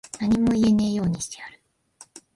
[0.19, 1.61] 何も言えねぇようにしてやる。